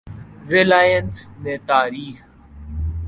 Reliance 0.49 1.17
نے 1.43 1.57
تاریخ 1.67 2.17